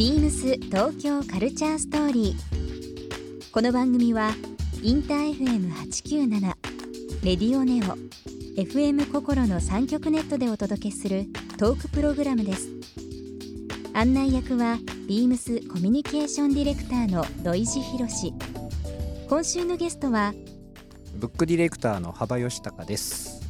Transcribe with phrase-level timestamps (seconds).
[0.00, 3.50] ビームス東京カルチャーストーリー。
[3.52, 4.30] この番組は
[4.82, 6.40] インター FM897
[7.22, 7.98] レディオネオ
[8.58, 11.26] FM 心の三極ネットでお届けする
[11.58, 12.70] トークプログラムです。
[13.92, 18.32] 案内役はビームスコミュニケーションディレクターの土井博志。
[19.28, 20.32] 今週のゲストは
[21.16, 23.42] ブックディレクターの幅義孝です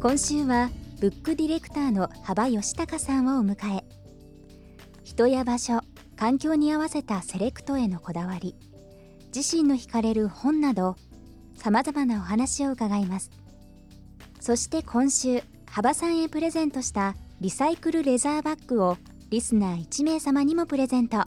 [0.00, 0.70] 今週は
[1.00, 3.91] ブックディレクターの幅義孝さんをお迎え
[5.12, 5.82] 人や場所
[6.16, 8.56] 環境に合わせたセレクトへのこだわり
[9.34, 10.96] 自身の惹かれる本など
[11.54, 13.30] さまざまなお話を伺います。
[14.40, 18.96] そして今週幅さんへプレゼントしたリサイクルレザーバッグを
[19.28, 21.18] リスナー1名様にもプレゼント。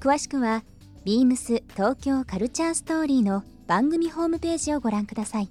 [0.00, 0.64] 詳しくは
[1.04, 5.50] ビームス東京カルチャーストーリーの番組ホームページをご覧ください。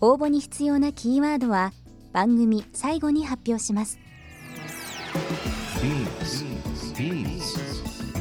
[0.00, 1.74] 応募に必要なキーワードは
[2.14, 3.98] 番組最後に発表します。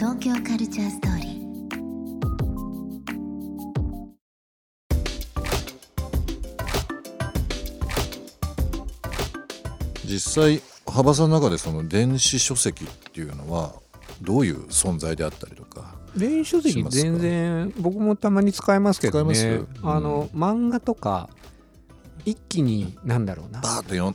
[0.00, 1.30] 東京カルチャーストーリー。
[10.06, 13.74] 実際幅さんの中でその電子書籍っていうのは
[14.22, 19.34] どういう存在であったりとか電子書籍全然僕もたまに使いますけどね。
[19.34, 19.82] 使います？
[19.82, 19.90] うん。
[19.90, 21.28] あの漫画とか
[22.24, 23.60] 一気になんだろうな。
[23.60, 24.14] バーッと読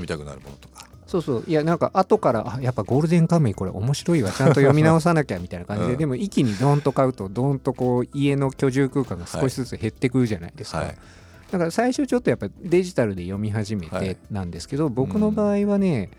[0.00, 1.44] みたくなるものとかそうそう。
[1.46, 4.30] いやなんか後からあやっぱゴールデンカムイこれ面白いわ。
[4.36, 5.98] ちゃんと読み直さなきゃみたいな感じで、うん。
[5.98, 10.96] でも一気にドーンと買うとドーンとこう家の居住空間が少しずつ減ってくるじゃないですか、はい。
[11.50, 14.08] だから最初ちょっとやっぱデジタルで読み始めはい。
[14.14, 16.10] てなんですけど、僕の場合はね、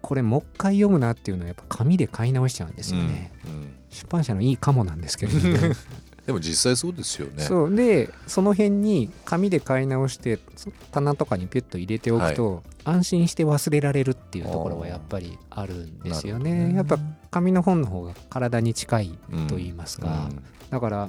[0.00, 3.52] これもう一回読むなっていうのはやっぱ紙で買い直しちゃうんですよね、うん。
[3.52, 3.68] うん。
[3.90, 5.56] 出版社のいいかもなんですけれども
[6.26, 7.44] でも実際そうですよね。
[7.44, 7.74] そう。
[7.74, 16.66] でその辺に紙で買い直してそ棚とかにピュッと入れておくと、安心して忘れられるっていうところはやっぱりあるんですよね。
[16.68, 16.74] ね。
[16.74, 16.98] やっぱ
[17.30, 20.42] 紙の本の方が体に近いと言いますか、うん。
[20.68, 21.08] だから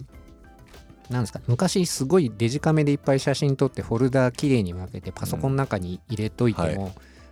[1.10, 6.82] なんですか昔すごいデジカメでいっぱい写真撮ってフォルダきれいに分けてパソコンの中に入れといても、うん。
[6.84, 6.90] は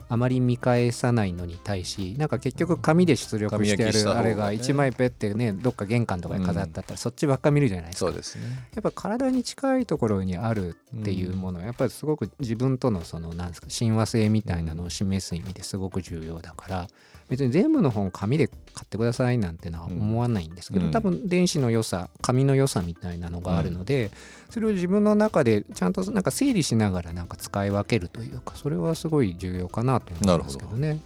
[0.07, 8.07] あまり見返さないのに対しなんか結局紙で出力してあるあれが1枚ペッてねどっか玄関とかに飾ってあったらそっちばっか見るじゃないですか。
[8.07, 8.43] そうですね。
[8.75, 16.87] やっぱ体に近いところにあるっていうものはやっぱりすごく自分とのそのなんですか親和性みたいなのを示す意味ですごく重要だから
[17.29, 24.11] 別に全部の本紙で買ってくださいなんてのは思わないんですけど、うん多分電子の良さ紙の良さみたいなのがあるので、
[24.49, 31.01] それを自分の中でちゃんとなんか整理しながらなんか使い分けるというかそれはすごい重要かなと思うんですけどね。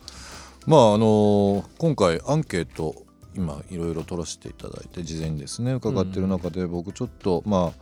[0.68, 2.96] まああの今回アンケート
[3.36, 7.74] 今いろいろ取らせていただいて事前にですね伺ってる中で僕ちょっとま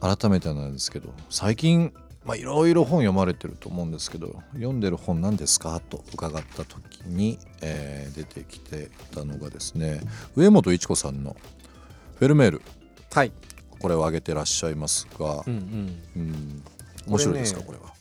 [0.00, 1.92] あ改めてなんですけど最近
[2.24, 5.80] まあいろいろ本読まれてると思うんですけど読んでる本何ですか？
[5.80, 10.00] と伺った時に、えー出てきてたのがですね
[10.36, 11.36] 上本一子さんの
[12.18, 12.62] 「フェルメール。
[13.12, 13.32] はい、」
[13.80, 15.42] これを挙げてらっしゃいますが。
[15.46, 16.02] う、んうん。
[16.16, 16.62] うん、
[17.08, 17.60] 面白いですか？
[17.60, 17.92] ここれは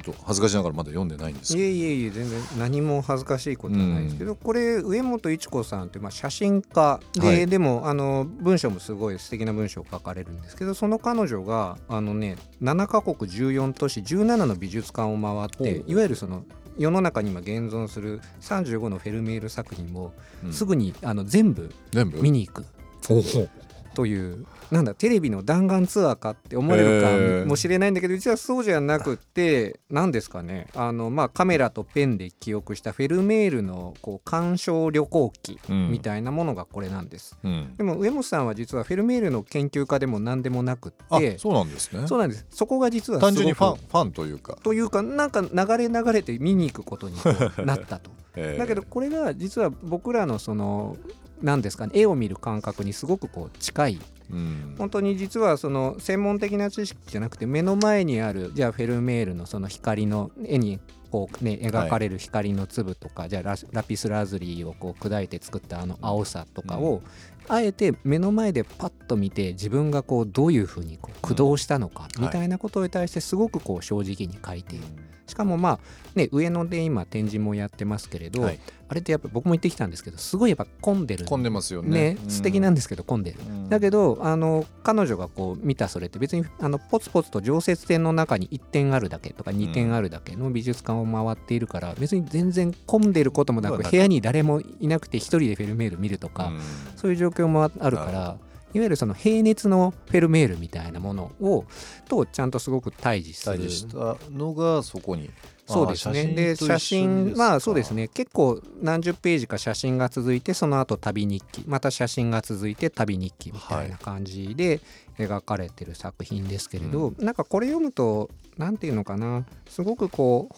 [0.00, 1.68] ちょっと恥ずかしながらまだ読んでないんですいけど。
[1.68, 7.46] えいえいえ全然何も恥ずかしいことはないですけど、これ上本一子さんってまあ写真家で、はい。
[7.46, 16.44] でもあの文章もすごい素敵な文章を書かれるんですけどその彼女があのね7カ国14都市17の美術館を回っていわゆるその
[16.76, 20.12] 世の中に今現存する35のフェルメール作品を
[20.44, 20.52] うん。
[20.52, 22.20] すぐにあの全部全部？
[22.20, 22.66] 見に行く。
[23.08, 23.50] ほうほう
[23.96, 30.66] というなんだテレビの弾丸ツアーかって思われるかもしれないんだけど実はそうじゃなくって何ですかね。
[30.74, 35.90] あの、まあ、カメラとペンで記憶したフェルメールのこう鑑賞旅行記うん。
[35.90, 37.38] みたいなものがこれなんです。
[37.42, 37.74] うん。
[37.78, 42.06] でも上本さんは実はフェルメールの研究家でも何でもなくっあてそうなんですね。
[42.06, 42.44] そうなんです。
[42.50, 47.16] そこが実は単純にファンファンというか、というかなんか流れ流れて見に行くことに
[47.64, 48.10] なったと。
[48.36, 50.98] えーだけどこれが実は僕らのその
[51.42, 54.00] 何ですかね絵を見る感覚にすごくこう近い。
[54.30, 54.74] うん。
[54.78, 60.80] 本当に実はその専門的な知識じゃなくて目の前にあるじゃあフェルメールのその光の絵に
[61.10, 67.02] こうね描かれる光の粒とか、じゃあララピスラズリーをこう砕いて作ったあの青さとかを、
[67.48, 72.24] あえて目の前でパッと見て自分がこうどういうふうにこう駆動したのかうん。
[72.24, 74.84] みたいなことに対してすごくこう正直に書いている。
[75.26, 75.78] しかもまあ
[76.14, 78.60] ね上野で今展示もやってますけれど、はい。
[78.88, 82.14] あれってやっぱ僕も行ってきたんですけどすごいやっぱ混んでる混んでますよね。
[82.14, 83.68] ね素敵なんですけど混んでる、うん。
[83.68, 96.60] だけどあの彼女がこう見たそれって別にあのポツポツと常設展の中に1点あるだけとか2点あるだけの美術館を回っているから別に全然混んでることもなまあく部屋に誰もいなくて1人でフェルメール見るとか、うん。
[96.96, 98.38] そういう状況もああるから
[98.76, 101.64] いわゆるその平熱のフェルメールみたいなものを
[102.08, 103.56] とちゃんとすごく対峙する。
[103.56, 105.30] 対峙したのがそこに。
[105.66, 106.26] そうですね。
[106.26, 114.80] で、写真、まあそうですね、結構何十ページか写真が続いて、その後旅日記、また写真が続いて旅日記みたいな感じで
[115.18, 120.54] 描かれてる作品ですけれど、なんかこれ読むと、なんていうのかな、すごくこう、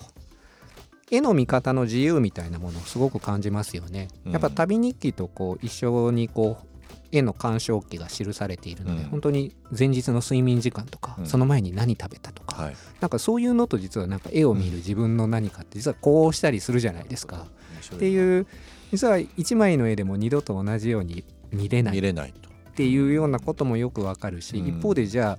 [1.10, 4.08] 絵の見方の自由みたいなものをすごく感じますよね。
[4.26, 4.32] うん。
[4.32, 6.77] やっぱ旅日記とこう一緒にこう
[7.10, 9.08] 絵の鑑賞記が記されているので、うん。
[9.08, 11.26] 本当に前日の睡眠時間とか、うん。
[11.26, 12.76] その前に何食べたとか、はい。
[13.00, 17.46] なんかそういうのと実はなんか絵を見る自分の何かって実はこうしたりするじゃないですか。
[17.94, 18.46] ってういう
[18.92, 21.94] 実は一枚の絵でも二度と同じように見れない。
[21.94, 22.48] っ見れないと。
[22.74, 24.66] ていうようなこともよくわかるし、うん。
[24.78, 25.38] 一方でじゃあ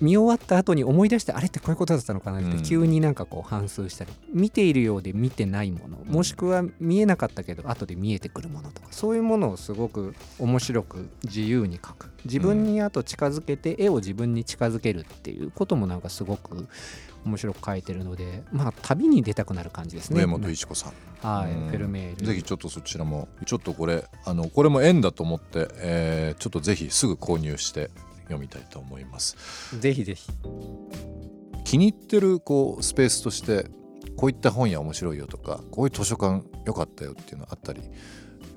[0.00, 2.50] 見終わった後に思い出してあれってこういうことだったのかなっうん。
[2.58, 5.98] て急になんかこう反芻したり、見ているようで見てないもの。
[6.06, 8.88] もしくは見えなかったけど後で見えてくるものとか。
[8.90, 12.10] そういうものをすごく面白く自由に描く。
[12.24, 16.66] 自分にあと近づけて絵を自分に近づけるっていうこともなんかすごく
[17.24, 20.20] 面白く描いてるのでまあ旅に出たくなる感じですね。
[20.20, 21.26] 上本一子さん。
[21.26, 21.68] はい、うん。
[21.68, 22.26] フェルメール。
[22.26, 27.90] ぜひちょっとそちらもちょっとこれあのこれも縁だと思って、えーちょっとぜひすぐ購入して
[28.30, 29.78] 読みたいと思います。
[29.78, 30.30] ぜひぜひ。
[31.64, 33.66] 気に入ってるこうスペースとして
[34.16, 37.82] こういった本屋面白いよとかこういう図書館良かったよっていうのあったり。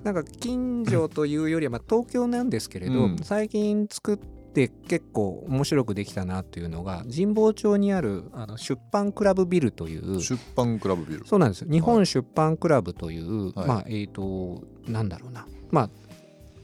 [0.04, 3.18] なんか近所というよりは、まあ、 東京なんですけれど、うん。
[3.24, 11.26] 最近作って結構面白くできたなっていうのが神保町にあるあの出版クラブビルという出版クラブビル。
[11.26, 11.62] そうなんです。
[11.62, 13.68] よ日本出版クラブという、はい。
[13.68, 15.48] まあえっ、となんだろうな。
[15.72, 15.90] まあ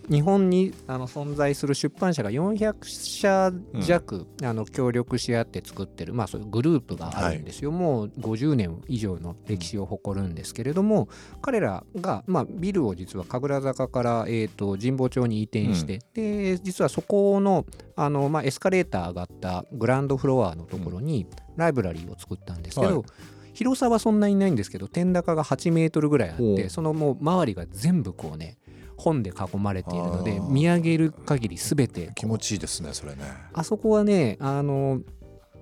[0.10, 11.10] 日本にあの存在する出版社が400社弱、あの協力し合って作ってる、まあ、そういうグループがあるんですよ、もう50年以上の歴史を誇るんですけれども、
[11.42, 17.66] 彼らが、まあ、ビルを実は神楽坂から、えー、と神保町に移転して、で実はそこの
[17.96, 23.10] あの、まあ、エスカレーター上がったグランドフロアのところにライブラリーを作ったんですけど、はい。
[23.54, 28.58] 広さはそんなにないんですけど天高が8メートルぐらいあってそのもう周りが全部こうね
[29.00, 33.24] 本で囲まれているので見上げる限り全て気持ちいいですねそれね。
[33.54, 35.02] あそこはねあの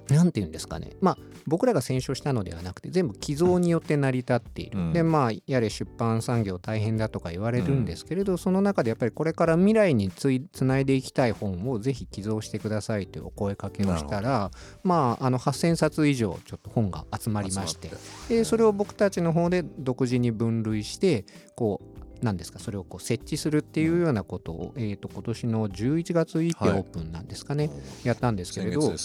[0.10, 0.92] なんていうんですかね。
[1.01, 4.94] まあ僕らが選書したのではなくて全部寄贈によって成り立っている、うん。
[4.94, 14.51] でまあやれ出版産業大変だとか言われるんですけれど、その中でやっぱりこれから未来についつないでいきたい本をぜひ寄贈してくださいというお声かけをしたら
[14.83, 17.92] まああの8,000冊以上ちょっと本が集まりまして。
[18.30, 21.25] でそれを僕たちの方で独自に分類して
[21.56, 22.60] こう何ですか？
[22.60, 26.50] それをこう設置するっていうようなことを、えー、と今年の11月い。
[26.50, 27.69] オープンなんですかね、
[28.04, 28.98] やったんですけれ先どね。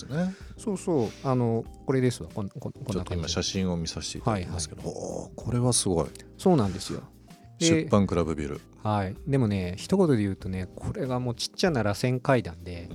[0.56, 1.09] そうそう。
[1.25, 2.29] あのこれですわ。
[2.35, 6.06] こんこんこんちょっと今な感じ写真を見させていただきますけど、おーこれはすごい。
[6.38, 7.03] そうなんですよ。
[7.59, 9.14] で出版クラブビル、はい。
[9.26, 12.88] でもね一言で言うとねこれがもうちっちゃな螺旋階段で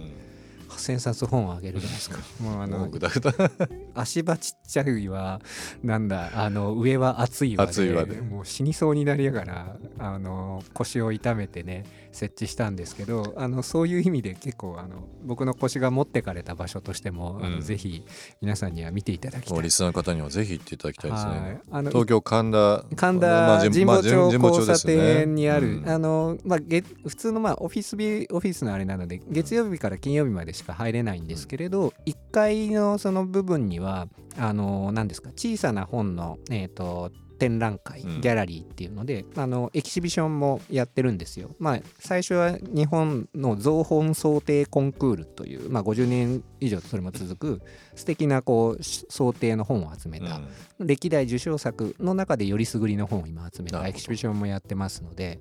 [0.78, 2.20] 8,000冊本をあげるじゃないですか。
[2.40, 2.90] もうあの
[3.96, 5.42] 足場ちっちゃいは
[5.84, 7.70] なんだあの上は厚いわで。
[7.70, 8.22] 厚いわで。
[8.22, 17.62] もう死にそうになりながらあの腰を痛めてね設置したんですけどあのそういう意味で結構あの僕の腰が持ってかれた場所としても、あのうん。
[17.62, 18.04] ぜひ
[18.42, 19.62] 皆さんには見ていただきたい。
[19.62, 21.62] リスナーの方にはぜひ行っていただきたいですね、はい。
[21.72, 25.90] あの東京神田神まあ田神保町まあ交差点にある、うん。
[25.90, 34.07] あのまあ、げ普通のまあオフィスビオフィスのあれなので月曜日から金曜日までしか入れないんですけれど、1階のその部分には
[34.38, 38.21] あの何ですか小さな本の、えー、と展覧会ギうん。
[38.21, 41.52] ャラリーっていうので、あのエキシビションもやってるんですよ。
[41.59, 47.62] まあ、最初は日本の造本想定コンクールという、まあ、50年以上それも続く
[47.95, 50.42] 素敵なこう想定の本を集めた、
[50.80, 55.40] 歴代受賞作の中でよりすぐりの本を今集めたエキシビションもやってますので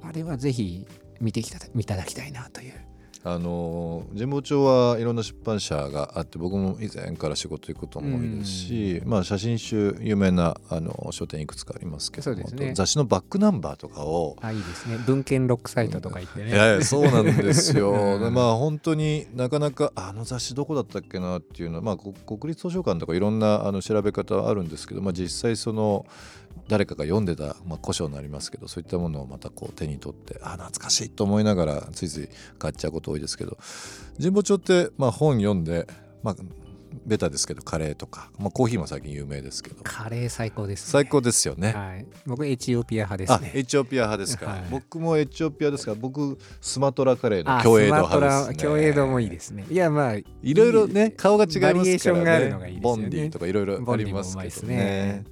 [0.00, 0.86] あれはぜひ
[1.20, 2.74] 見てきたいただきたいなという
[3.24, 14.98] あの神保町はいろんな出版社があって僕も以前から仕事行くことも多いですし、まあ、写真集有名なあの書店いくつかありますけどね雑誌のバックナンバーとかをあいいですね。
[15.06, 26.06] 文献ロックサイトとか言ってね、いやいやそうなんですよ、う んでまあ本当になかなかあの雑誌どこだったっけなっていうのは、まあ、こ 国立図書館とかいろんなあの調べ方はあるんですけど、まあ、実際その
[26.68, 32.28] 誰かが読んでた、まあ、古書になりますけどそういったものをまたこう手に取ってあ懐かしいと思いながらついつい
[32.58, 33.58] 買っちゃうこと多いですけど
[34.18, 35.86] 神保町って、まあ、本読んで、
[36.22, 36.36] まあ、
[37.04, 39.76] ベタですけどカレーとか、まあ、コーヒーも最近有名ですけど。
[39.82, 44.64] カレー最高です、ね、最高ですよね、はい、僕エチオピア派ですあねエチオピア派ですか、はい。
[44.70, 48.56] 僕もエチオピアですから僕スマトラカレーの共栄度派ですね。
[48.56, 49.64] 共栄度もいいですね。
[49.70, 51.78] いやまあいろいろね顔が違いますからね。
[51.78, 53.02] バリエーションがあるのがいいですよね。
[53.02, 55.24] ボンディとかいろいろありますけどね。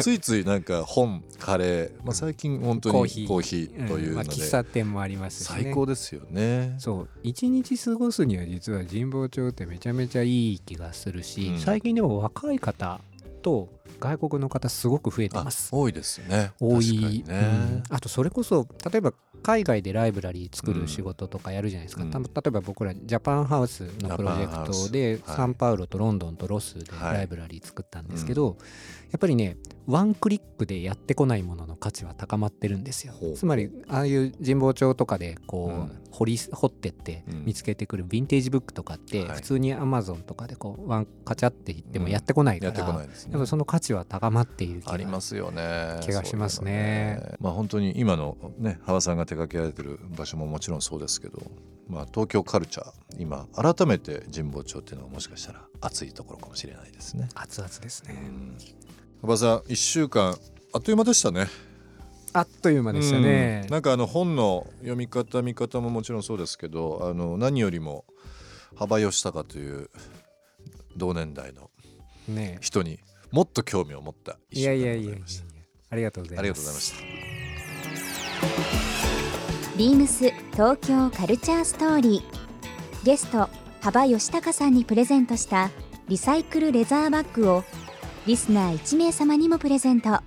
[0.00, 3.28] ついついなんか本カレー、まあ、最近本当にコーヒー。
[3.28, 4.14] コーヒーというので、ん。
[4.14, 6.74] まあ、喫茶店もありますし、ね、最高ですよね。
[6.78, 7.08] そう。
[7.22, 11.58] 一日過ごすには実は神保町ってめちゃめちゃいい気がするし、うん。
[11.58, 13.00] 最近でも若い方
[13.42, 13.68] と
[14.00, 15.68] 外国の方すごく増えてます。
[15.72, 16.52] 多いですね。
[16.60, 17.82] 多い、ね、うん。
[17.90, 22.10] あとそれこそ例えば海外でライブラリー作る仕事とかやるじゃないですか、うん。
[22.10, 28.56] た例えば僕らジャパンハウスのプロジェクトでサンパウロとロンドンとロスではいライブラリー作ったんですけど、
[29.12, 33.14] やっぱりねワンクリックでやってこないものの価値は高まってるんですよ。
[33.36, 37.44] つまりああいう神保町とかでこう、うん掘り掘ってってうん。
[37.44, 39.36] 見つけてくるヴィンテージブックとかってはい。
[39.36, 43.32] 普通にアマゾンとかでこうワンカチャっていってもやってこないから、やってこないですね。
[43.32, 46.00] やっぱその価値は高まっている気がありますよね。
[46.02, 47.18] 気がしますね。
[47.20, 51.42] そういうのまあ本当に今のね羽場さんが手掛けられてる場所ももちろんそうですけど、
[51.88, 57.28] まあ、東京カルチャー今改めて神保町っていうのはもしかしたら熱いところかもしれないですね。
[57.34, 58.16] 熱々ですね、
[59.22, 60.36] 羽場さん1週間
[60.72, 61.46] あっという間でしたね。
[62.38, 63.62] あっという間でしたね。
[63.64, 68.04] うん、なんかあの本の読み方見方ももちろんそうですけどあの何よりも
[68.74, 69.90] 幅義高という
[70.96, 71.70] 同年代の
[72.28, 72.58] ね。
[72.60, 72.98] 人に
[73.30, 75.44] もっと興味を持った一い週間やいやいやいやでございました。
[75.90, 76.40] ありがとうございます。
[76.40, 76.98] ありがとうございました。
[79.78, 82.46] ビームス東京カルチャーストーリー。
[83.04, 83.48] ゲスト
[83.80, 85.70] 幅義孝さんにプレゼントした
[86.08, 87.64] リサイクルレザーバッグを
[88.26, 90.20] リスナー1名様にもプレゼント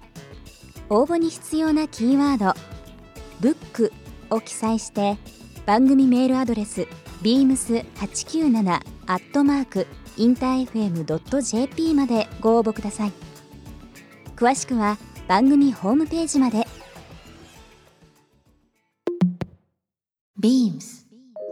[0.90, 2.60] 応募に必要なキーワード
[3.40, 3.94] 「ブック」
[4.30, 5.18] を記載して
[5.66, 6.88] 番組メールアドレス
[7.22, 13.14] beams897 アットマークインター FM.jp までご応募ください。
[14.36, 16.68] 詳しくは番組ホームページまで。
[20.40, 21.09] ビームス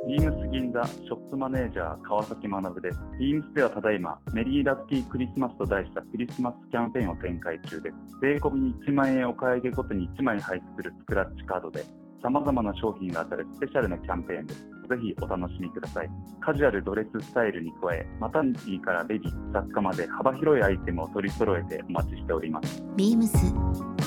[0.08, 3.00] ビームス銀座ショップマネージャー川崎学です。
[3.20, 7.96] ビームスではただいまメリーラッキークリスマスと題したクリスマスキャンペーンを展開中です。
[8.22, 11.84] 税込みに1万円お買い上げごとに1枚入ってくるスクラッチカードで
[12.24, 14.62] 様々な商品が当たるスペシャルなキャンペーンです。
[14.62, 14.68] ぜ
[15.02, 16.10] ひお楽しみください。
[16.40, 22.82] カジュアルドレススタイルに加え、マタニティからベビー、雑貨まで幅広いアイテムを取り揃えてお待ちしております。
[22.96, 23.36] ビームス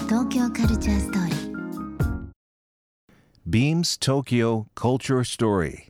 [0.09, 1.51] 東京カルチャーストーリー
[3.47, 5.90] Beams Tokyo Culture Story.